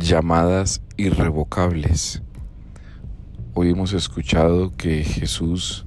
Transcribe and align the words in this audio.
llamadas 0.00 0.80
irrevocables. 0.96 2.22
Hoy 3.54 3.70
hemos 3.70 3.92
escuchado 3.92 4.72
que 4.76 5.02
Jesús 5.02 5.86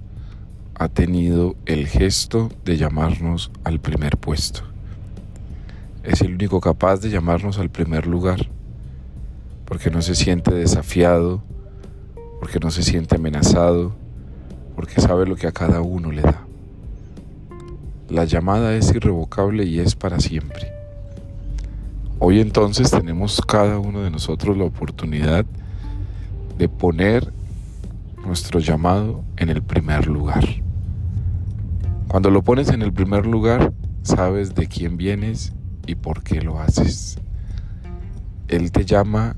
ha 0.75 0.89
tenido 0.89 1.55
el 1.65 1.87
gesto 1.87 2.49
de 2.65 2.77
llamarnos 2.77 3.51
al 3.63 3.79
primer 3.79 4.17
puesto. 4.17 4.61
Es 6.03 6.21
el 6.21 6.33
único 6.35 6.59
capaz 6.59 6.97
de 6.97 7.09
llamarnos 7.09 7.57
al 7.57 7.69
primer 7.69 8.05
lugar, 8.05 8.49
porque 9.65 9.89
no 9.89 10.01
se 10.01 10.15
siente 10.15 10.53
desafiado, 10.53 11.41
porque 12.39 12.59
no 12.59 12.69
se 12.69 12.83
siente 12.83 13.15
amenazado, 13.15 13.95
porque 14.75 14.99
sabe 14.99 15.25
lo 15.25 15.35
que 15.35 15.47
a 15.47 15.51
cada 15.51 15.81
uno 15.81 16.11
le 16.11 16.21
da. 16.21 16.45
La 18.09 18.25
llamada 18.25 18.75
es 18.75 18.93
irrevocable 18.93 19.63
y 19.63 19.79
es 19.79 19.95
para 19.95 20.19
siempre. 20.19 20.80
Hoy 22.23 22.39
entonces 22.39 22.91
tenemos 22.91 23.41
cada 23.41 23.79
uno 23.79 24.03
de 24.03 24.11
nosotros 24.11 24.55
la 24.55 24.65
oportunidad 24.65 25.43
de 26.55 26.69
poner 26.69 27.33
nuestro 28.23 28.59
llamado 28.59 29.23
en 29.37 29.49
el 29.49 29.63
primer 29.63 30.05
lugar. 30.05 30.45
Cuando 32.07 32.29
lo 32.29 32.43
pones 32.43 32.69
en 32.69 32.83
el 32.83 32.93
primer 32.93 33.25
lugar, 33.25 33.73
sabes 34.03 34.53
de 34.53 34.67
quién 34.67 34.97
vienes 34.97 35.53
y 35.87 35.95
por 35.95 36.21
qué 36.21 36.41
lo 36.41 36.59
haces. 36.59 37.17
Él 38.49 38.71
te 38.71 38.85
llama 38.85 39.35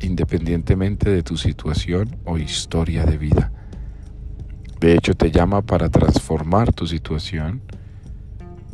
independientemente 0.00 1.10
de 1.10 1.22
tu 1.22 1.36
situación 1.36 2.16
o 2.24 2.38
historia 2.38 3.06
de 3.06 3.18
vida. 3.18 3.52
De 4.80 4.94
hecho, 4.94 5.14
te 5.14 5.30
llama 5.30 5.62
para 5.62 5.88
transformar 5.90 6.72
tu 6.72 6.88
situación, 6.88 7.62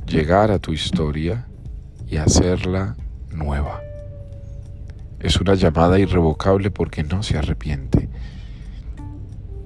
llegar 0.07 0.51
a 0.51 0.59
tu 0.59 0.73
historia 0.73 1.47
y 2.09 2.17
hacerla 2.17 2.97
nueva. 3.37 3.81
Es 5.21 5.41
una 5.41 5.55
llamada 5.55 5.99
irrevocable 5.99 6.71
porque 6.71 7.03
no 7.05 7.23
se 7.23 7.39
arrepiente. 7.39 8.09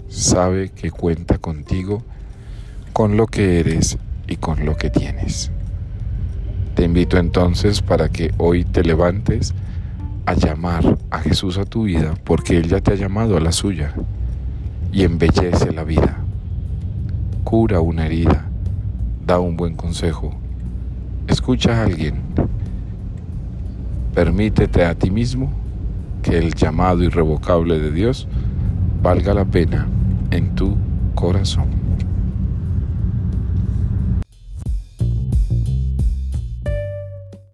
Sabe 0.09 0.71
que 0.71 0.91
cuenta 0.91 1.39
contigo, 1.39 2.03
con 2.93 3.17
lo 3.17 3.27
que 3.27 3.61
eres 3.61 3.99
y 4.27 4.37
con 4.37 4.65
lo 4.65 4.77
que 4.77 4.91
tienes. 4.91 5.51
Te 6.75 6.85
invito 6.85 7.19
entonces 7.19 7.83
para 7.83 8.09
que 8.09 8.33
hoy 8.39 8.65
te 8.65 8.83
levantes 8.83 9.55
a 10.27 10.35
llamar 10.35 10.99
a 11.11 11.19
Jesús 11.19 11.59
a 11.59 11.65
tu 11.65 11.85
vida 11.85 12.15
porque 12.25 12.57
Él 12.57 12.69
ya 12.69 12.81
te 12.81 12.93
ha 12.93 12.97
llamado 12.97 13.37
a 13.37 13.41
la 13.41 13.53
suya 13.53 13.95
y 14.93 15.05
embellece 15.05 15.73
la 15.73 15.85
vida. 15.85 16.19
Cura 17.45 17.81
una 17.81 18.07
herida, 18.07 18.47
da 19.27 19.39
un 19.41 19.57
buen 19.57 19.75
consejo, 19.75 20.35
escucha 21.27 21.81
a 21.81 21.85
alguien 21.85 22.23
Permítete 24.15 24.85
a 24.85 24.95
ti 24.95 25.11
mismo 25.11 25.53
que 26.23 26.37
el 26.37 26.55
llamado 26.55 27.03
irrevocable 27.05 27.79
de 27.79 27.93
Dios 27.93 28.27
valga 29.03 29.35
la 29.35 29.45
pena 29.45 29.87
en 30.31 30.55
tu 30.55 30.77
corazón. 31.15 31.67